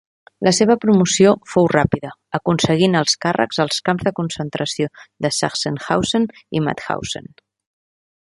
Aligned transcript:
La 0.45 0.51
seva 0.59 0.75
promoció 0.83 1.33
fou 1.55 1.67
ràpida, 1.73 2.09
aconseguint 2.39 2.97
alts 3.01 3.19
càrrecs 3.25 3.61
als 3.65 3.79
camps 3.89 4.07
de 4.09 4.15
concentració 4.21 4.89
de 5.27 5.33
Sachsenhausen 5.41 6.29
i 6.61 6.65
Mauthausen. 6.69 7.33